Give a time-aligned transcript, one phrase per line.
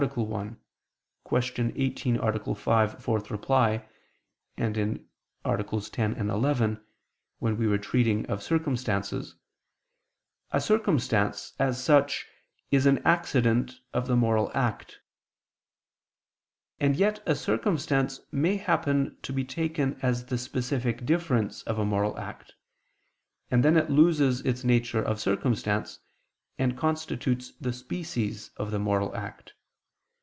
[0.11, 0.57] 1;
[1.29, 1.37] Q.
[1.75, 2.55] 18, A.
[2.55, 3.77] 5, ad 4; AA.
[4.57, 5.07] 10,
[6.17, 6.85] 11),
[7.37, 9.35] when we were treating of circumstances,
[10.49, 12.25] a circumstance, as such,
[12.71, 15.01] is an accident of the moral act:
[16.79, 21.85] and yet a circumstance may happen to be taken as the specific difference of a
[21.85, 22.55] moral act,
[23.51, 25.99] and then it loses its nature of circumstance,
[26.57, 29.53] and constitutes the species of the moral act.